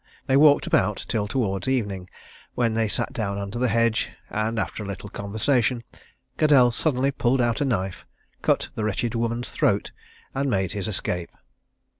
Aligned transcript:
They 0.25 0.35
walked 0.35 0.65
about 0.65 1.05
till 1.07 1.27
towards 1.27 1.67
evening, 1.67 2.09
when 2.55 2.73
they 2.73 2.87
sat 2.87 3.13
down 3.13 3.37
under 3.37 3.59
the 3.59 3.67
hedge, 3.67 4.09
and 4.31 4.57
after 4.57 4.81
a 4.81 4.87
little 4.87 5.09
conversation, 5.09 5.83
Caddell 6.39 6.71
suddenly 6.71 7.11
pulled 7.11 7.39
out 7.39 7.61
a 7.61 7.65
knife, 7.65 8.07
cut 8.41 8.69
the 8.73 8.83
wretched 8.83 9.13
woman's 9.13 9.51
throat, 9.51 9.91
and 10.33 10.49
made 10.49 10.71
his 10.71 10.87
escape. 10.87 11.29